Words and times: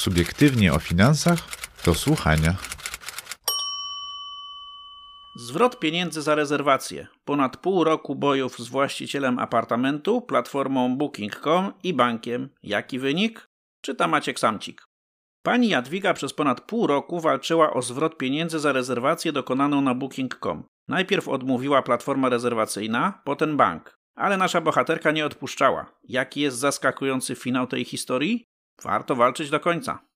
Subiektywnie 0.00 0.72
o 0.72 0.78
finansach 0.78 1.38
do 1.84 1.94
słuchania. 1.94 2.54
Zwrot 5.36 5.78
pieniędzy 5.78 6.22
za 6.22 6.34
rezerwację. 6.34 7.06
Ponad 7.24 7.56
pół 7.56 7.84
roku 7.84 8.14
bojów 8.14 8.58
z 8.58 8.68
właścicielem 8.68 9.38
apartamentu, 9.38 10.22
platformą 10.22 10.96
Booking.com 10.96 11.72
i 11.82 11.94
bankiem. 11.94 12.48
Jaki 12.62 12.98
wynik? 12.98 13.48
Czyta 13.82 14.08
Maciek 14.08 14.38
Samcik. 14.40 14.82
Pani 15.42 15.68
Jadwiga 15.68 16.14
przez 16.14 16.32
ponad 16.32 16.60
pół 16.60 16.86
roku 16.86 17.20
walczyła 17.20 17.72
o 17.72 17.82
zwrot 17.82 18.18
pieniędzy 18.18 18.58
za 18.58 18.72
rezerwację 18.72 19.32
dokonaną 19.32 19.80
na 19.80 19.94
Booking.com. 19.94 20.64
Najpierw 20.88 21.28
odmówiła 21.28 21.82
platforma 21.82 22.28
rezerwacyjna, 22.28 23.22
potem 23.24 23.56
bank. 23.56 23.94
Ale 24.14 24.36
nasza 24.36 24.60
bohaterka 24.60 25.10
nie 25.10 25.26
odpuszczała. 25.26 25.92
Jaki 26.08 26.40
jest 26.40 26.56
zaskakujący 26.58 27.34
finał 27.34 27.66
tej 27.66 27.84
historii? 27.84 28.49
Warto 28.82 29.16
walczyć 29.16 29.50
do 29.50 29.60
końca. 29.60 30.10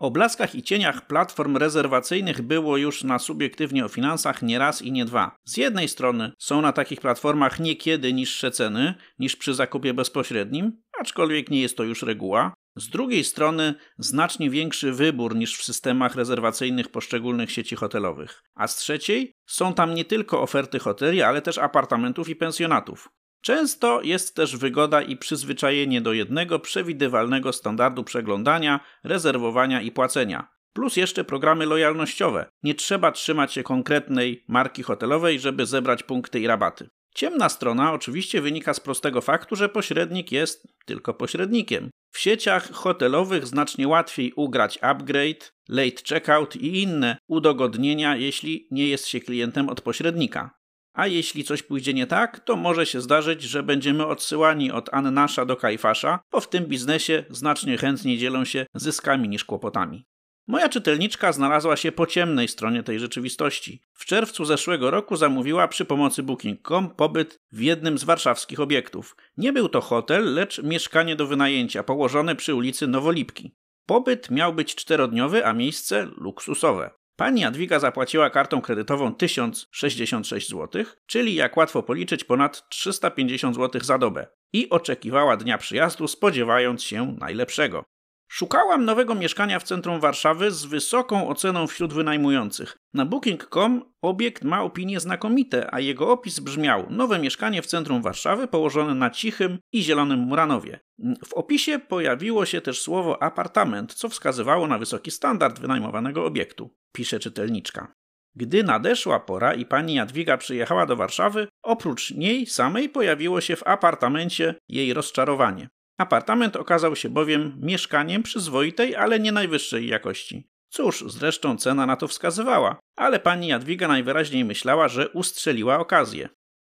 O 0.00 0.10
blaskach 0.10 0.54
i 0.54 0.62
cieniach 0.62 1.06
platform 1.06 1.56
rezerwacyjnych 1.56 2.42
było 2.42 2.76
już 2.76 3.04
na 3.04 3.18
subiektywnie 3.18 3.84
o 3.84 3.88
finansach 3.88 4.42
nie 4.42 4.58
raz 4.58 4.82
i 4.82 4.92
nie 4.92 5.04
dwa. 5.04 5.36
Z 5.44 5.56
jednej 5.56 5.88
strony 5.88 6.32
są 6.38 6.62
na 6.62 6.72
takich 6.72 7.00
platformach 7.00 7.60
niekiedy 7.60 8.12
niższe 8.12 8.50
ceny 8.50 8.94
niż 9.18 9.36
przy 9.36 9.54
zakupie 9.54 9.94
bezpośrednim, 9.94 10.82
aczkolwiek 11.00 11.50
nie 11.50 11.60
jest 11.60 11.76
to 11.76 11.84
już 11.84 12.02
reguła. 12.02 12.54
Z 12.76 12.88
drugiej 12.88 13.24
strony 13.24 13.74
znacznie 13.98 14.50
większy 14.50 14.92
wybór 14.92 15.36
niż 15.36 15.58
w 15.58 15.64
systemach 15.64 16.14
rezerwacyjnych 16.14 16.88
poszczególnych 16.88 17.52
sieci 17.52 17.76
hotelowych. 17.76 18.42
A 18.54 18.66
z 18.66 18.76
trzeciej 18.76 19.32
są 19.46 19.74
tam 19.74 19.94
nie 19.94 20.04
tylko 20.04 20.42
oferty 20.42 20.78
hoteli, 20.78 21.22
ale 21.22 21.42
też 21.42 21.58
apartamentów 21.58 22.28
i 22.28 22.36
pensjonatów. 22.36 23.08
Często 23.40 24.02
jest 24.02 24.36
też 24.36 24.56
wygoda 24.56 25.02
i 25.02 25.16
przyzwyczajenie 25.16 26.00
do 26.00 26.12
jednego 26.12 26.58
przewidywalnego 26.58 27.52
standardu 27.52 28.04
przeglądania, 28.04 28.80
rezerwowania 29.04 29.80
i 29.80 29.92
płacenia. 29.92 30.48
Plus 30.72 30.96
jeszcze 30.96 31.24
programy 31.24 31.66
lojalnościowe. 31.66 32.46
Nie 32.62 32.74
trzeba 32.74 33.12
trzymać 33.12 33.52
się 33.52 33.62
konkretnej 33.62 34.44
marki 34.48 34.82
hotelowej, 34.82 35.40
żeby 35.40 35.66
zebrać 35.66 36.02
punkty 36.02 36.40
i 36.40 36.46
rabaty. 36.46 36.90
Ciemna 37.14 37.48
strona 37.48 37.92
oczywiście 37.92 38.40
wynika 38.40 38.74
z 38.74 38.80
prostego 38.80 39.20
faktu, 39.20 39.56
że 39.56 39.68
pośrednik 39.68 40.32
jest 40.32 40.68
tylko 40.86 41.14
pośrednikiem. 41.14 41.90
W 42.12 42.18
sieciach 42.18 42.72
hotelowych 42.72 43.46
znacznie 43.46 43.88
łatwiej 43.88 44.32
ugrać 44.32 44.78
upgrade, 44.82 45.52
late 45.68 46.02
checkout 46.08 46.56
i 46.56 46.82
inne 46.82 47.16
udogodnienia, 47.28 48.16
jeśli 48.16 48.68
nie 48.70 48.88
jest 48.88 49.06
się 49.06 49.20
klientem 49.20 49.68
od 49.68 49.80
pośrednika. 49.80 50.59
A 50.92 51.06
jeśli 51.06 51.44
coś 51.44 51.62
pójdzie 51.62 51.94
nie 51.94 52.06
tak, 52.06 52.40
to 52.40 52.56
może 52.56 52.86
się 52.86 53.00
zdarzyć, 53.00 53.42
że 53.42 53.62
będziemy 53.62 54.06
odsyłani 54.06 54.72
od 54.72 54.94
Annasza 54.94 55.44
do 55.44 55.56
Kajfasza, 55.56 56.20
bo 56.32 56.40
w 56.40 56.48
tym 56.48 56.66
biznesie 56.66 57.24
znacznie 57.30 57.78
chętniej 57.78 58.18
dzielą 58.18 58.44
się 58.44 58.66
zyskami 58.74 59.28
niż 59.28 59.44
kłopotami. 59.44 60.04
Moja 60.50 60.68
czytelniczka 60.68 61.32
znalazła 61.32 61.76
się 61.76 61.92
po 61.92 62.06
ciemnej 62.06 62.48
stronie 62.48 62.82
tej 62.82 62.98
rzeczywistości. 62.98 63.80
W 63.92 64.04
czerwcu 64.04 64.44
zeszłego 64.44 64.90
roku 64.90 65.16
zamówiła 65.16 65.68
przy 65.68 65.84
pomocy 65.84 66.22
Booking.com 66.22 66.90
pobyt 66.90 67.38
w 67.52 67.60
jednym 67.60 67.98
z 67.98 68.04
warszawskich 68.04 68.60
obiektów. 68.60 69.16
Nie 69.36 69.52
był 69.52 69.68
to 69.68 69.80
hotel, 69.80 70.34
lecz 70.34 70.62
mieszkanie 70.62 71.16
do 71.16 71.26
wynajęcia 71.26 71.82
położone 71.82 72.36
przy 72.36 72.54
ulicy 72.54 72.86
Nowolipki. 72.86 73.54
Pobyt 73.86 74.30
miał 74.30 74.54
być 74.54 74.74
czterodniowy, 74.74 75.46
a 75.46 75.52
miejsce 75.52 76.08
luksusowe. 76.16 76.90
Pani 77.20 77.40
Jadwiga 77.40 77.78
zapłaciła 77.78 78.30
kartą 78.30 78.60
kredytową 78.60 79.14
1066 79.14 80.48
zł, 80.50 80.84
czyli 81.06 81.34
jak 81.34 81.56
łatwo 81.56 81.82
policzyć 81.82 82.24
ponad 82.24 82.68
350 82.68 83.56
zł 83.56 83.80
za 83.84 83.98
dobę 83.98 84.26
i 84.52 84.70
oczekiwała 84.70 85.36
dnia 85.36 85.58
przyjazdu, 85.58 86.08
spodziewając 86.08 86.82
się 86.82 87.16
najlepszego. 87.20 87.84
Szukałam 88.32 88.84
nowego 88.84 89.14
mieszkania 89.14 89.58
w 89.58 89.62
centrum 89.62 90.00
Warszawy 90.00 90.50
z 90.50 90.64
wysoką 90.64 91.28
oceną 91.28 91.66
wśród 91.66 91.92
wynajmujących. 91.92 92.76
Na 92.94 93.06
booking.com 93.06 93.82
obiekt 94.02 94.44
ma 94.44 94.62
opinie 94.62 95.00
znakomite, 95.00 95.74
a 95.74 95.80
jego 95.80 96.12
opis 96.12 96.40
brzmiał: 96.40 96.86
Nowe 96.90 97.18
mieszkanie 97.18 97.62
w 97.62 97.66
centrum 97.66 98.02
Warszawy 98.02 98.48
położone 98.48 98.94
na 98.94 99.10
cichym 99.10 99.58
i 99.72 99.82
zielonym 99.82 100.18
Muranowie. 100.18 100.80
W 101.26 101.34
opisie 101.34 101.78
pojawiło 101.78 102.46
się 102.46 102.60
też 102.60 102.82
słowo 102.82 103.22
apartament, 103.22 103.94
co 103.94 104.08
wskazywało 104.08 104.66
na 104.66 104.78
wysoki 104.78 105.10
standard 105.10 105.60
wynajmowanego 105.60 106.24
obiektu, 106.24 106.74
pisze 106.92 107.18
czytelniczka. 107.18 107.94
Gdy 108.36 108.64
nadeszła 108.64 109.20
pora 109.20 109.54
i 109.54 109.66
pani 109.66 109.94
Jadwiga 109.94 110.36
przyjechała 110.36 110.86
do 110.86 110.96
Warszawy, 110.96 111.48
oprócz 111.62 112.10
niej 112.10 112.46
samej 112.46 112.88
pojawiło 112.88 113.40
się 113.40 113.56
w 113.56 113.66
apartamencie 113.66 114.54
jej 114.68 114.94
rozczarowanie. 114.94 115.68
Apartament 116.00 116.56
okazał 116.56 116.96
się 116.96 117.08
bowiem 117.08 117.56
mieszkaniem 117.62 118.22
przyzwoitej, 118.22 118.96
ale 118.96 119.20
nie 119.20 119.32
najwyższej 119.32 119.86
jakości. 119.86 120.48
Cóż, 120.68 121.04
zresztą 121.06 121.56
cena 121.56 121.86
na 121.86 121.96
to 121.96 122.08
wskazywała, 122.08 122.78
ale 122.96 123.20
pani 123.20 123.46
Jadwiga 123.46 123.88
najwyraźniej 123.88 124.44
myślała, 124.44 124.88
że 124.88 125.08
ustrzeliła 125.08 125.78
okazję. 125.78 126.28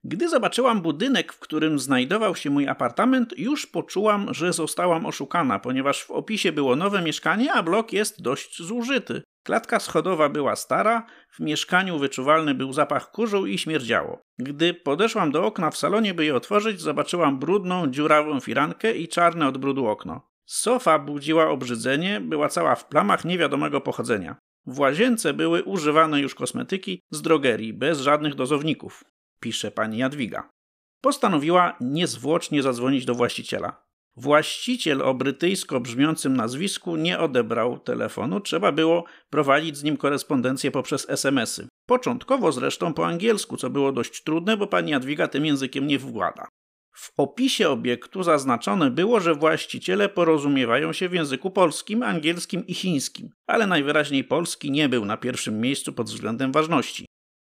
Gdy 0.03 0.29
zobaczyłam 0.29 0.81
budynek, 0.81 1.33
w 1.33 1.39
którym 1.39 1.79
znajdował 1.79 2.35
się 2.35 2.49
mój 2.49 2.67
apartament, 2.67 3.33
już 3.37 3.67
poczułam, 3.67 4.33
że 4.33 4.53
zostałam 4.53 5.05
oszukana, 5.05 5.59
ponieważ 5.59 6.03
w 6.03 6.11
opisie 6.11 6.51
było 6.51 6.75
nowe 6.75 7.01
mieszkanie, 7.01 7.53
a 7.53 7.63
blok 7.63 7.93
jest 7.93 8.21
dość 8.21 8.61
zużyty. 8.61 9.21
Klatka 9.45 9.79
schodowa 9.79 10.29
była 10.29 10.55
stara, 10.55 11.05
w 11.31 11.39
mieszkaniu 11.39 11.99
wyczuwalny 11.99 12.53
był 12.53 12.73
zapach 12.73 13.11
kurzu 13.11 13.45
i 13.45 13.57
śmierdziało. 13.57 14.21
Gdy 14.39 14.73
podeszłam 14.73 15.31
do 15.31 15.45
okna 15.45 15.71
w 15.71 15.77
salonie, 15.77 16.13
by 16.13 16.25
je 16.25 16.35
otworzyć, 16.35 16.81
zobaczyłam 16.81 17.39
brudną, 17.39 17.87
dziurawą 17.87 18.39
firankę 18.39 18.91
i 18.91 19.07
czarne 19.07 19.47
od 19.47 19.57
brudu 19.57 19.87
okno. 19.87 20.21
Sofa 20.45 20.99
budziła 20.99 21.49
obrzydzenie, 21.49 22.21
była 22.21 22.49
cała 22.49 22.75
w 22.75 22.87
plamach 22.87 23.25
niewiadomego 23.25 23.81
pochodzenia. 23.81 24.35
W 24.65 24.79
łazience 24.79 25.33
były 25.33 25.63
używane 25.63 26.19
już 26.19 26.35
kosmetyki 26.35 27.01
z 27.11 27.21
drogerii, 27.21 27.73
bez 27.73 27.99
żadnych 27.99 28.35
dozowników, 28.35 29.03
pisze 29.39 29.71
pani 29.71 29.97
Jadwiga. 29.97 30.49
Postanowiła 31.01 31.77
niezwłocznie 31.81 32.63
zadzwonić 32.63 33.05
do 33.05 33.15
właściciela. 33.15 33.84
Właściciel 34.17 35.01
o 35.01 35.13
brytyjsko 35.13 35.79
brzmiącym 35.79 36.35
nazwisku 36.35 36.95
nie 36.95 37.19
odebrał 37.19 37.79
telefonu, 37.79 38.39
trzeba 38.39 38.71
było 38.71 39.03
prowadzić 39.29 39.77
z 39.77 39.83
nim 39.83 39.97
korespondencję 39.97 40.71
poprzez 40.71 41.09
SMS-y. 41.09 41.67
Początkowo 41.85 42.51
zresztą 42.51 42.93
po 42.93 43.07
angielsku, 43.07 43.57
co 43.57 43.69
było 43.69 43.91
dość 43.91 44.23
trudne, 44.23 44.57
bo 44.57 44.67
pani 44.67 44.91
Jadwiga 44.91 45.27
tym 45.27 45.45
językiem 45.45 45.87
nie 45.87 45.99
włada. 45.99 46.47
W 46.95 47.11
opisie 47.17 47.69
obiektu 47.69 48.23
zaznaczone 48.23 48.91
było, 48.91 49.19
że 49.19 49.35
właściciele 49.35 50.09
porozumiewają 50.09 50.93
się 50.93 51.09
w 51.09 51.13
języku 51.13 51.51
polskim, 51.51 52.03
angielskim 52.03 52.67
i 52.67 52.73
chińskim, 52.73 53.29
ale 53.47 53.67
najwyraźniej 53.67 54.23
polski 54.23 54.71
nie 54.71 54.89
był 54.89 55.05
na 55.05 55.17
pierwszym 55.17 55.61
miejscu 55.61 55.93
pod 55.93 56.07
względem 56.07 56.51
ważności. 56.51 57.05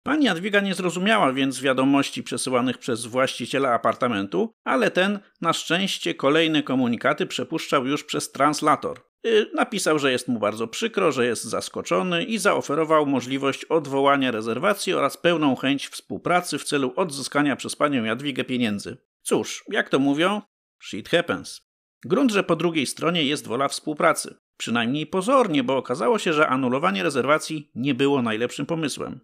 Pani 0.08 0.24
Jadwiga 0.24 0.60
nie 0.60 0.74
zrozumiała 0.74 1.32
więc 1.32 1.60
wiadomości 1.60 2.22
przesyłanych 2.22 2.78
przez 2.78 3.06
właściciela 3.06 3.74
apartamentu, 3.74 4.52
ale 4.64 4.90
ten 4.90 5.18
na 5.40 5.52
szczęście 5.52 6.14
kolejne 6.14 6.62
komunikaty 6.62 7.26
przepuszczał 7.26 7.86
już 7.86 8.04
przez 8.04 8.32
translator. 8.32 9.00
Y, 9.26 9.50
napisał, 9.54 9.98
że 9.98 10.12
jest 10.12 10.28
mu 10.28 10.38
bardzo 10.38 10.68
przykro, 10.68 11.12
że 11.12 11.26
jest 11.26 11.44
zaskoczony 11.44 12.24
i 12.24 12.38
zaoferował 12.38 13.06
możliwość 13.06 13.64
odwołania 13.64 14.30
rezerwacji 14.30 14.94
oraz 14.94 15.16
pełną 15.16 15.56
chęć 15.56 15.88
współpracy 15.88 16.58
w 16.58 16.64
celu 16.64 16.92
odzyskania 16.96 17.56
przez 17.56 17.76
panią 17.76 18.04
Jadwigę 18.04 18.44
pieniędzy. 18.44 18.96
Cóż, 19.22 19.64
jak 19.68 19.88
to 19.88 19.98
mówią, 19.98 20.42
shit 20.82 21.08
happens. 21.08 21.60
Grunt, 22.04 22.32
że 22.32 22.42
po 22.42 22.56
drugiej 22.56 22.86
stronie 22.86 23.24
jest 23.24 23.46
wola 23.46 23.68
współpracy. 23.68 24.34
Przynajmniej 24.56 25.06
pozornie, 25.06 25.64
bo 25.64 25.76
okazało 25.76 26.18
się, 26.18 26.32
że 26.32 26.48
anulowanie 26.48 27.02
rezerwacji 27.02 27.70
nie 27.74 27.94
było 27.94 28.22
najlepszym 28.22 28.66
pomysłem. 28.66 29.20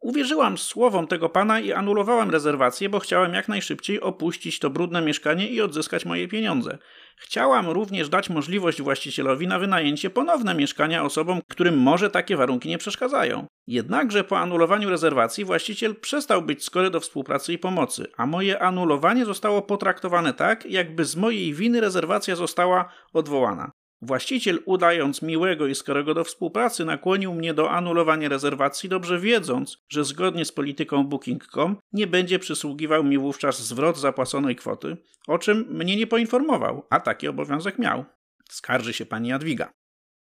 Uwierzyłam 0.00 0.58
słowom 0.58 1.06
tego 1.06 1.28
pana 1.28 1.60
i 1.60 1.72
anulowałam 1.72 2.30
rezerwację, 2.30 2.88
bo 2.88 2.98
chciałem 2.98 3.34
jak 3.34 3.48
najszybciej 3.48 4.00
opuścić 4.00 4.58
to 4.58 4.70
brudne 4.70 5.02
mieszkanie 5.02 5.48
i 5.48 5.60
odzyskać 5.60 6.04
moje 6.04 6.28
pieniądze. 6.28 6.78
Chciałam 7.16 7.68
również 7.68 8.08
dać 8.08 8.30
możliwość 8.30 8.82
właścicielowi 8.82 9.46
na 9.46 9.58
wynajęcie 9.58 10.10
ponowne 10.10 10.54
mieszkania 10.54 11.04
osobom, 11.04 11.40
którym 11.48 11.78
może 11.78 12.10
takie 12.10 12.36
warunki 12.36 12.68
nie 12.68 12.78
przeszkadzają. 12.78 13.46
Jednakże 13.66 14.24
po 14.24 14.38
anulowaniu 14.38 14.90
rezerwacji 14.90 15.44
właściciel 15.44 15.96
przestał 15.96 16.42
być 16.42 16.64
skory 16.64 16.90
do 16.90 17.00
współpracy 17.00 17.52
i 17.52 17.58
pomocy, 17.58 18.06
a 18.16 18.26
moje 18.26 18.62
anulowanie 18.62 19.24
zostało 19.24 19.62
potraktowane 19.62 20.34
tak, 20.34 20.66
jakby 20.66 21.04
z 21.04 21.16
mojej 21.16 21.54
winy 21.54 21.80
rezerwacja 21.80 22.36
została 22.36 22.92
odwołana. 23.12 23.70
Właściciel, 24.02 24.62
udając 24.64 25.22
miłego 25.22 25.66
i 25.66 25.74
skorego 25.74 26.14
do 26.14 26.24
współpracy, 26.24 26.84
nakłonił 26.84 27.34
mnie 27.34 27.54
do 27.54 27.70
anulowania 27.70 28.28
rezerwacji, 28.28 28.88
dobrze 28.88 29.18
wiedząc, 29.18 29.78
że 29.88 30.04
zgodnie 30.04 30.44
z 30.44 30.52
polityką 30.52 31.04
Booking.com 31.04 31.76
nie 31.92 32.06
będzie 32.06 32.38
przysługiwał 32.38 33.04
mi 33.04 33.18
wówczas 33.18 33.66
zwrot 33.66 33.98
zapłaconej 33.98 34.56
kwoty, 34.56 34.96
o 35.28 35.38
czym 35.38 35.66
mnie 35.70 35.96
nie 35.96 36.06
poinformował, 36.06 36.86
a 36.90 37.00
taki 37.00 37.28
obowiązek 37.28 37.78
miał. 37.78 38.04
Skarży 38.50 38.92
się 38.92 39.06
pani 39.06 39.28
Jadwiga. 39.28 39.72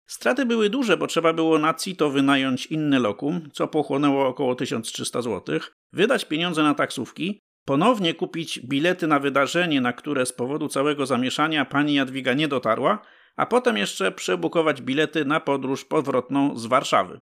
Straty 0.07 0.45
były 0.45 0.69
duże, 0.69 0.97
bo 0.97 1.07
trzeba 1.07 1.33
było 1.33 1.59
na 1.59 1.73
CITO 1.73 2.09
wynająć 2.09 2.65
inne 2.65 2.99
lokum, 2.99 3.49
co 3.53 3.67
pochłonęło 3.67 4.27
około 4.27 4.55
1300 4.55 5.21
zł, 5.21 5.59
wydać 5.93 6.25
pieniądze 6.25 6.63
na 6.63 6.73
taksówki, 6.73 7.39
ponownie 7.65 8.13
kupić 8.13 8.59
bilety 8.59 9.07
na 9.07 9.19
wydarzenie, 9.19 9.81
na 9.81 9.93
które 9.93 10.25
z 10.25 10.33
powodu 10.33 10.67
całego 10.67 11.05
zamieszania 11.05 11.65
pani 11.65 11.93
Jadwiga 11.93 12.33
nie 12.33 12.47
dotarła, 12.47 13.01
a 13.37 13.45
potem 13.45 13.77
jeszcze 13.77 14.11
przebukować 14.11 14.81
bilety 14.81 15.25
na 15.25 15.39
podróż 15.39 15.85
powrotną 15.85 16.57
z 16.57 16.65
Warszawy. 16.65 17.19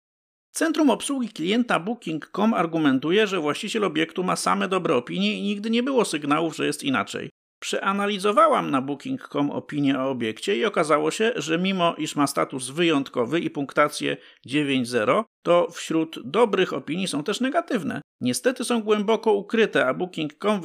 Centrum 0.52 0.90
Obsługi 0.90 1.30
Klienta 1.30 1.80
Booking.com 1.80 2.54
argumentuje, 2.54 3.28
że 3.28 3.40
właściciel 3.40 3.84
obiektu 3.84 4.24
ma 4.24 4.36
same 4.36 4.68
dobre 4.68 4.96
opinie 4.96 5.40
i 5.40 5.42
nigdy 5.42 5.70
nie 5.70 5.84
było 5.84 6.06
sygnałów, 6.06 6.56
że 6.56 6.66
jest 6.66 6.84
inaczej. 6.84 7.30
Przeanalizowałam 7.60 8.72
na 8.72 8.82
Booking.com 8.82 9.52
opinię 9.52 10.00
o 10.00 10.10
obiekcie 10.10 10.58
i 10.58 10.66
okazało 10.66 11.12
się, 11.12 11.32
że 11.36 11.58
mimo 11.58 11.96
iż 11.98 12.16
ma 12.16 12.28
status 12.28 12.70
wyjątkowy 12.70 13.40
i 13.40 13.50
punktację 13.50 14.18
9.0, 14.48 15.24
to 15.44 15.68
wśród 15.72 16.20
dobrych 16.26 16.74
opinii 16.74 17.08
są 17.08 17.24
też 17.24 17.40
negatywne. 17.40 18.02
Niestety 18.22 18.64
są 18.64 18.82
głęboko 18.82 19.34
ukryte, 19.34 19.88
a 19.88 19.94
Booking.com 19.94 20.62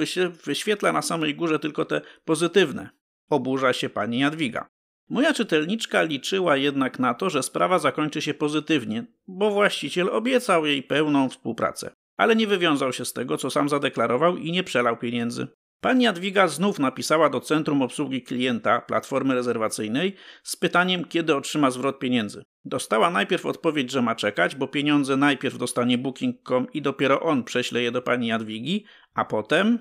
wyświetla 0.47 0.93
na 0.93 1.03
samej 1.03 1.35
górze 1.35 1.59
tylko 1.59 1.85
te 1.85 2.01
pozytywne. 2.25 2.91
Oburza 3.31 3.73
się 3.73 3.89
pani 3.89 4.19
Jadwiga. 4.19 4.69
Moja 5.11 5.35
czytelniczka 5.35 6.03
liczyła 6.03 6.57
jednak 6.57 6.99
na 6.99 7.15
to, 7.15 7.31
że 7.31 7.43
sprawa 7.43 7.79
zakończy 7.79 8.23
się 8.23 8.35
pozytywnie, 8.35 9.07
bo 9.27 9.51
właściciel 9.51 10.09
obiecał 10.09 10.67
jej 10.67 10.83
pełną 10.83 11.29
współpracę. 11.29 11.91
Ale 12.17 12.37
nie 12.37 12.47
wywiązał 12.47 12.93
się 12.93 13.05
z 13.05 13.13
tego, 13.13 13.37
co 13.37 13.51
sam 13.51 13.69
zadeklarował 13.69 14.37
i 14.37 14.53
nie 14.53 14.65
przelał 14.65 14.97
pieniędzy. 14.97 15.49
Pani 15.81 16.05
Jadwiga 16.05 16.49
znów 16.49 16.79
napisała 16.79 17.31
do 17.31 17.41
Centrum 17.41 17.83
Obsługi 17.83 18.23
Klienta 18.23 18.81
Platformy 18.81 19.35
Rezerwacyjnej 19.35 20.17
z 20.43 20.57
pytaniem, 20.57 21.05
kiedy 21.05 21.37
otrzyma 21.37 21.71
zwrot 21.71 21.99
pieniędzy. 21.99 22.43
Dostała 22.65 23.11
najpierw 23.11 23.47
odpowiedź, 23.47 23.91
że 23.91 24.03
ma 24.03 24.15
czekać, 24.15 24.57
bo 24.57 24.69
pieniądze 24.69 25.17
najpierw 25.17 25.59
dostanie 25.59 25.99
Booking.com 25.99 26.67
i 26.73 26.83
dopiero 26.83 27.21
on 27.21 27.45
prześle 27.45 27.83
je 27.83 27.93
do 27.93 28.03
pani 28.03 28.27
Jadwigi, 28.27 28.85
a 29.15 29.25
potem 29.25 29.79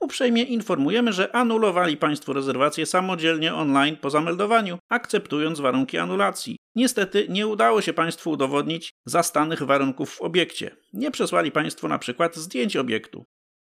Uprzejmie 0.00 0.42
informujemy, 0.42 1.12
że 1.12 1.36
anulowali 1.36 1.96
Państwo 1.96 2.32
rezerwację 2.32 2.86
samodzielnie 2.86 3.54
online 3.54 3.96
po 3.96 4.10
zameldowaniu, 4.10 4.78
akceptując 4.88 5.60
warunki 5.60 5.98
anulacji. 5.98 6.56
Niestety 6.74 7.26
nie 7.28 7.46
udało 7.46 7.80
się 7.80 7.92
Państwu 7.92 8.30
udowodnić 8.30 8.90
zastanych 9.06 9.62
warunków 9.62 10.10
w 10.10 10.20
obiekcie. 10.20 10.76
Nie 10.92 11.10
przesłali 11.10 11.52
Państwo 11.52 11.88
na 11.88 11.98
przykład 11.98 12.36
zdjęć 12.36 12.76
obiektu. 12.76 13.24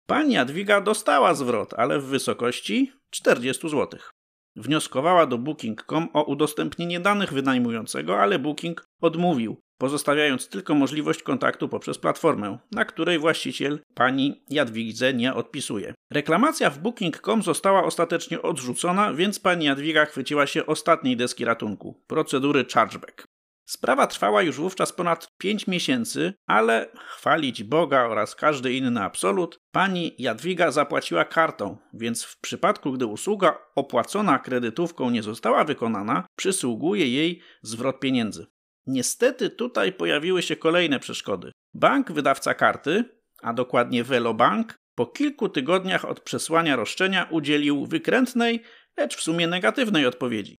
Pani 0.07 0.33
Jadwiga 0.33 0.81
dostała 0.81 1.33
zwrot, 1.33 1.73
ale 1.73 1.99
w 1.99 2.05
wysokości 2.05 2.91
40 3.09 3.69
zł. 3.69 3.99
Wnioskowała 4.59 5.25
do 5.25 5.37
Booking.com 5.37 6.07
o 6.13 6.23
udostępnienie 6.23 6.99
danych 6.99 7.33
wynajmującego, 7.33 8.21
ale 8.21 8.39
Booking 8.39 8.85
odmówił, 9.01 9.61
pozostawiając 9.77 10.49
tylko 10.49 10.75
możliwość 10.75 11.23
kontaktu 11.23 11.69
poprzez 11.69 11.97
platformę, 11.97 12.57
na 12.71 12.85
której 12.85 13.19
właściciel 13.19 13.79
pani 13.93 14.43
Jadwidze 14.49 15.13
nie 15.13 15.33
odpisuje. 15.33 15.93
Reklamacja 16.11 16.69
w 16.69 16.79
Booking.com 16.79 17.43
została 17.43 17.83
ostatecznie 17.83 18.41
odrzucona, 18.41 19.13
więc 19.13 19.39
pani 19.39 19.65
Jadwiga 19.65 20.05
chwyciła 20.05 20.47
się 20.47 20.65
ostatniej 20.65 21.17
deski 21.17 21.45
ratunku 21.45 22.03
procedury 22.07 22.65
chargeback. 22.73 23.38
Sprawa 23.69 24.07
trwała 24.07 24.41
już 24.41 24.55
wówczas 24.55 24.93
ponad 24.93 25.27
5 25.37 25.67
miesięcy, 25.67 26.33
ale 26.47 26.87
chwalić 26.95 27.63
Boga 27.63 28.07
oraz 28.07 28.35
każdy 28.35 28.73
inny 28.73 29.01
absolut, 29.03 29.59
pani 29.71 30.15
Jadwiga 30.17 30.71
zapłaciła 30.71 31.25
kartą, 31.25 31.77
więc 31.93 32.23
w 32.23 32.39
przypadku 32.39 32.91
gdy 32.91 33.05
usługa 33.05 33.57
opłacona 33.75 34.39
kredytówką 34.39 35.09
nie 35.09 35.23
została 35.23 35.63
wykonana, 35.63 36.25
przysługuje 36.35 37.07
jej 37.07 37.41
zwrot 37.61 37.99
pieniędzy. 37.99 38.47
Niestety 38.87 39.49
tutaj 39.49 39.93
pojawiły 39.93 40.41
się 40.41 40.55
kolejne 40.55 40.99
przeszkody. 40.99 41.51
Bank 41.73 42.11
wydawca 42.11 42.53
karty, 42.53 43.03
a 43.41 43.53
dokładnie 43.53 44.03
Velobank, 44.03 44.75
po 44.95 45.05
kilku 45.05 45.49
tygodniach 45.49 46.05
od 46.05 46.19
przesłania 46.19 46.75
roszczenia 46.75 47.27
udzielił 47.31 47.85
wykrętnej, 47.85 48.63
lecz 48.97 49.17
w 49.17 49.21
sumie 49.21 49.47
negatywnej 49.47 50.05
odpowiedzi. 50.05 50.57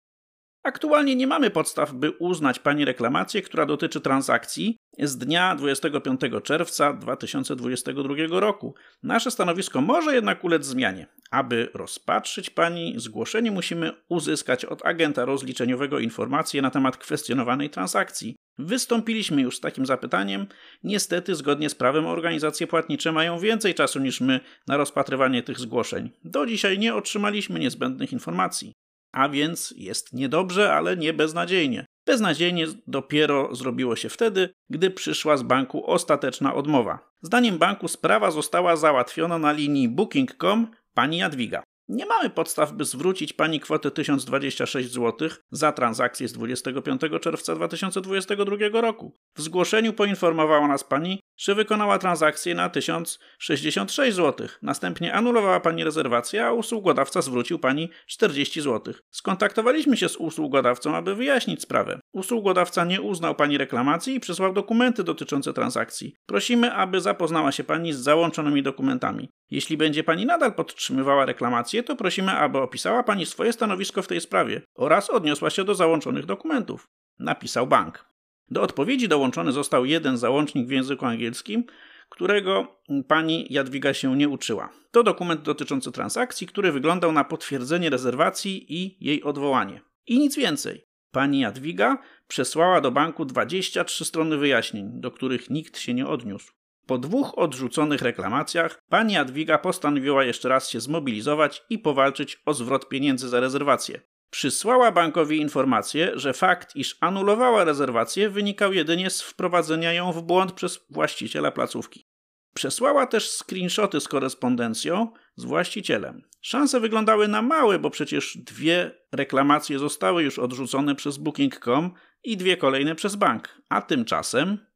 Aktualnie 0.64 1.16
nie 1.16 1.28
mamy 1.28 1.50
podstaw, 1.50 1.94
by 1.94 2.12
uznać 2.12 2.60
pani 2.60 2.86
reklamację, 2.86 3.42
która 3.42 3.66
dotyczy 3.66 4.02
transakcji 4.02 4.78
z 5.00 5.18
dnia 5.18 5.56
25 5.56 6.22
czerwca 6.44 6.94
2022 6.94 8.40
roku. 8.40 8.76
Nasze 9.04 9.32
stanowisko 9.32 9.82
może 9.82 10.16
jednak 10.16 10.44
ulec 10.44 10.66
zmianie. 10.66 11.08
Aby 11.32 11.70
rozpatrzyć 11.74 12.50
pani 12.50 12.94
zgłoszenie, 12.98 13.52
musimy 13.52 13.92
uzyskać 14.10 14.66
od 14.66 14.86
agenta 14.86 15.26
rozliczeniowego 15.26 16.00
informacje 16.00 16.62
na 16.62 16.72
temat 16.72 16.98
kwestionowanej 16.98 17.70
transakcji. 17.70 18.36
Wystąpiliśmy 18.58 19.42
już 19.42 19.58
z 19.58 19.60
takim 19.60 19.86
zapytaniem. 19.86 20.48
Niestety, 20.84 21.36
zgodnie 21.36 21.70
z 21.70 21.76
prawem, 21.76 22.06
organizacje 22.06 22.68
płatnicze 22.68 23.12
mają 23.12 23.40
więcej 23.40 23.74
czasu 23.74 24.00
niż 24.00 24.22
my 24.22 24.40
na 24.68 24.78
rozpatrywanie 24.78 25.44
tych 25.44 25.60
zgłoszeń. 25.60 26.10
Do 26.24 26.46
dzisiaj 26.46 26.80
nie 26.80 26.96
otrzymaliśmy 26.96 27.60
niezbędnych 27.60 28.14
informacji. 28.14 28.74
A 29.12 29.30
więc 29.30 29.74
jest 29.78 30.14
niedobrze, 30.14 30.74
ale 30.74 30.98
nie 30.98 31.14
beznadziejnie. 31.14 31.86
Beznadziejnie 32.06 32.66
dopiero 32.88 33.56
zrobiło 33.56 33.96
się 33.96 34.10
wtedy, 34.10 34.50
gdy 34.70 34.92
przyszła 34.92 35.38
z 35.38 35.44
banku 35.44 35.92
ostateczna 35.92 36.56
odmowa. 36.56 37.00
Zdaniem 37.22 37.58
banku 37.58 37.88
sprawa 37.88 38.32
została 38.32 38.76
załatwiona 38.76 39.38
na 39.38 39.52
linii 39.52 39.90
booking.com 39.90 40.68
pani 40.94 41.18
Jadwiga. 41.18 41.64
Nie 41.90 42.06
mamy 42.06 42.30
podstaw, 42.30 42.74
by 42.74 42.86
zwrócić 42.86 43.34
pani 43.34 43.60
kwotę 43.60 43.92
1026 43.92 44.92
zł 44.92 45.30
za 45.52 45.72
transakcję 45.72 46.28
z 46.28 46.34
25 46.34 47.02
czerwca 47.22 47.56
2022 47.56 48.82
roku. 48.82 49.14
W 49.36 49.42
zgłoszeniu 49.42 49.94
poinformowała 49.94 50.68
nas 50.68 50.84
pani, 50.84 51.20
że 51.38 51.56
wykonała 51.56 52.00
transakcję 52.00 52.56
na 52.56 52.70
1066 52.70 54.16
zł. 54.16 54.48
Następnie 54.62 55.14
anulowała 55.14 55.60
pani 55.60 55.84
rezerwację, 55.84 56.46
a 56.46 56.54
usługodawca 56.54 57.22
zwrócił 57.22 57.60
pani 57.60 57.90
40 58.08 58.62
zł. 58.62 58.94
Skontaktowaliśmy 59.12 59.98
się 59.98 60.10
z 60.10 60.16
usługodawcą, 60.16 60.96
aby 60.96 61.16
wyjaśnić 61.16 61.62
sprawę. 61.62 62.00
Usługodawca 62.14 62.86
nie 62.86 63.02
uznał 63.02 63.36
pani 63.36 63.58
reklamacji 63.58 64.16
i 64.16 64.20
przesłał 64.20 64.54
dokumenty 64.54 65.04
dotyczące 65.04 65.54
transakcji. 65.54 66.16
Prosimy, 66.26 66.74
aby 66.74 67.02
zapoznała 67.02 67.52
się 67.52 67.64
pani 67.64 67.94
z 67.94 68.00
załączonymi 68.00 68.64
dokumentami. 68.64 69.30
Jeśli 69.52 69.78
będzie 69.78 70.04
pani 70.04 70.26
nadal 70.26 70.54
podtrzymywała 70.54 71.26
reklamację, 71.26 71.79
to 71.84 71.96
prosimy, 71.96 72.32
aby 72.32 72.58
opisała 72.58 73.04
pani 73.04 73.26
swoje 73.26 73.54
stanowisko 73.54 74.02
w 74.02 74.08
tej 74.08 74.22
sprawie 74.22 74.62
oraz 74.76 75.10
odniosła 75.10 75.50
się 75.50 75.64
do 75.64 75.76
załączonych 75.76 76.26
dokumentów. 76.26 76.88
Napisał 77.20 77.68
bank. 77.68 78.06
Do 78.52 78.62
odpowiedzi 78.62 79.08
dołączony 79.08 79.52
został 79.52 79.86
jeden 79.86 80.18
załącznik 80.18 80.68
w 80.68 80.72
języku 80.72 81.06
angielskim, 81.06 81.64
którego 82.10 82.82
pani 83.08 83.48
Jadwiga 83.50 83.94
się 83.94 84.16
nie 84.16 84.30
uczyła. 84.30 84.70
To 84.92 85.04
dokument 85.04 85.42
dotyczący 85.42 85.92
transakcji, 85.92 86.48
który 86.48 86.72
wyglądał 86.72 87.12
na 87.12 87.24
potwierdzenie 87.24 87.90
rezerwacji 87.90 88.76
i 88.84 89.06
jej 89.06 89.24
odwołanie. 89.24 89.82
I 90.08 90.20
nic 90.20 90.38
więcej. 90.38 90.86
Pani 91.12 91.40
Jadwiga 91.40 91.98
przesłała 92.28 92.82
do 92.82 92.92
banku 92.92 93.26
23 93.26 94.06
strony 94.06 94.38
wyjaśnień, 94.38 94.90
do 94.94 95.12
których 95.12 95.50
nikt 95.50 95.80
się 95.80 95.94
nie 95.94 96.08
odniósł. 96.08 96.59
Po 96.90 96.98
dwóch 96.98 97.38
odrzuconych 97.38 98.02
reklamacjach 98.02 98.82
pani 98.90 99.14
Jadwiga 99.14 99.58
postanowiła 99.58 100.24
jeszcze 100.24 100.50
raz 100.50 100.70
się 100.70 100.80
zmobilizować 100.80 101.64
i 101.70 101.80
powalczyć 101.80 102.42
o 102.46 102.54
zwrot 102.54 102.90
pieniędzy 102.90 103.30
za 103.30 103.40
rezerwację. 103.40 104.02
Przysłała 104.30 104.92
bankowi 104.92 105.38
informację, 105.38 106.12
że 106.16 106.34
fakt, 106.34 106.76
iż 106.76 106.98
anulowała 107.00 107.64
rezerwację, 107.64 108.30
wynikał 108.30 108.74
jedynie 108.74 109.10
z 109.10 109.22
wprowadzenia 109.22 109.94
ją 109.94 110.12
w 110.12 110.22
błąd 110.22 110.52
przez 110.52 110.86
właściciela 110.90 111.52
placówki. 111.52 112.06
Przesłała 112.54 113.08
też 113.08 113.32
screenshoty 113.32 114.00
z 114.00 114.08
korespondencją 114.08 115.12
z 115.36 115.46
właścicielem. 115.46 116.24
Szanse 116.42 116.80
wyglądały 116.80 117.28
na 117.28 117.42
małe, 117.42 117.80
bo 117.80 117.90
przecież 117.90 118.38
dwie 118.38 118.92
reklamacje 119.12 119.80
zostały 119.80 120.24
już 120.24 120.40
odrzucone 120.40 120.96
przez 120.96 121.18
Booking.com 121.18 121.94
i 122.24 122.38
dwie 122.38 122.58
kolejne 122.58 122.96
przez 122.96 123.16
bank. 123.16 123.62
A 123.70 123.82
tymczasem 123.82 124.69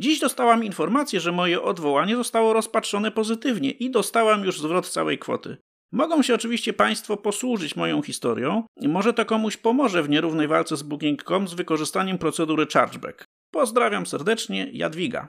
Dziś 0.00 0.20
dostałam 0.20 0.64
informację, 0.64 1.20
że 1.20 1.32
moje 1.32 1.62
odwołanie 1.62 2.16
zostało 2.16 2.52
rozpatrzone 2.52 3.10
pozytywnie 3.10 3.70
i 3.70 3.90
dostałam 3.90 4.44
już 4.44 4.60
zwrot 4.60 4.88
całej 4.88 5.18
kwoty. 5.18 5.56
Mogą 5.92 6.22
się 6.22 6.34
oczywiście 6.34 6.72
Państwo 6.72 7.16
posłużyć 7.16 7.76
moją 7.76 8.02
historią 8.02 8.62
może 8.88 9.12
to 9.12 9.24
komuś 9.24 9.56
pomoże 9.56 10.02
w 10.02 10.08
nierównej 10.08 10.48
walce 10.48 10.76
z 10.76 10.82
Booking.com 10.82 11.48
z 11.48 11.54
wykorzystaniem 11.54 12.18
procedury 12.18 12.66
chargeback. 12.66 13.24
Pozdrawiam 13.50 14.06
serdecznie, 14.06 14.70
Jadwiga. 14.72 15.28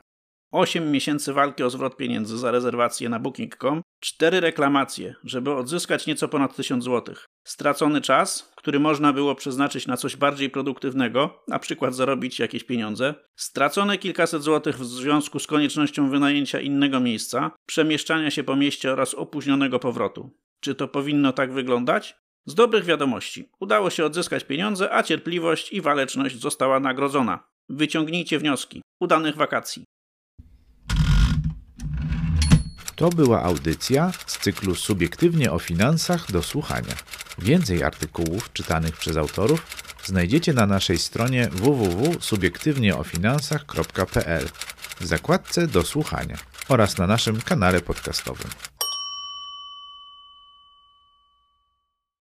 8 0.52 0.92
miesięcy 0.92 1.34
walki 1.34 1.64
o 1.64 1.70
zwrot 1.70 1.98
pieniędzy 1.98 2.38
za 2.38 2.52
rezerwację 2.52 3.10
na 3.10 3.20
Booking.com, 3.20 3.82
4 4.00 4.40
reklamacje, 4.40 5.16
żeby 5.24 5.54
odzyskać 5.54 6.08
nieco 6.08 6.28
ponad 6.28 6.56
1000 6.56 6.84
zł. 6.84 7.16
Stracony 7.44 8.02
czas, 8.02 8.52
który 8.56 8.80
można 8.80 9.14
było 9.14 9.36
przeznaczyć 9.36 9.88
na 9.88 9.98
coś 9.98 10.16
bardziej 10.16 10.50
produktywnego, 10.50 11.44
na 11.48 11.60
przykład 11.60 11.96
zarobić 11.96 12.40
jakieś 12.40 12.64
pieniądze. 12.64 13.16
Stracone 13.36 13.98
kilkaset 13.98 14.44
złotych 14.44 14.78
w 14.78 14.86
związku 14.86 15.40
z 15.40 15.48
koniecznością 15.48 16.10
wynajęcia 16.10 16.60
innego 16.60 17.00
miejsca, 17.00 17.52
przemieszczania 17.66 18.32
się 18.32 18.44
po 18.44 18.56
mieście 18.56 18.92
oraz 18.92 19.14
opóźnionego 19.14 19.80
powrotu. 19.80 20.30
Czy 20.60 20.76
to 20.76 20.88
powinno 20.88 21.34
tak 21.34 21.54
wyglądać? 21.54 22.16
Z 22.46 22.56
dobrych 22.56 22.86
wiadomości. 22.86 23.50
Udało 23.60 23.90
się 23.90 24.06
odzyskać 24.06 24.44
pieniądze, 24.44 24.94
a 24.94 25.04
cierpliwość 25.04 25.74
i 25.74 25.82
waleczność 25.82 26.40
została 26.40 26.80
nagrodzona. 26.80 27.44
Wyciągnijcie 27.70 28.40
wnioski. 28.40 28.82
Udanych 29.00 29.36
wakacji. 29.36 29.84
To 33.02 33.10
była 33.10 33.44
audycja 33.44 34.12
z 34.26 34.38
cyklu 34.38 34.76
Subiektywnie 34.76 35.52
o 35.52 35.60
finansach 35.60 36.32
do 36.32 36.44
słuchania. 36.44 36.96
Więcej 37.38 37.84
artykułów 37.84 38.54
czytanych 38.54 38.98
przez 38.98 39.18
autorów 39.18 39.68
znajdziecie 40.06 40.54
na 40.54 40.66
naszej 40.66 40.98
stronie 40.98 41.50
www.subiektywnieofinansach.pl 41.52 44.50
w 45.00 45.06
zakładce 45.06 45.68
do 45.68 45.84
słuchania 45.84 46.38
oraz 46.70 46.98
na 46.98 47.08
naszym 47.08 47.42
kanale 47.42 47.82
podcastowym. 47.82 48.48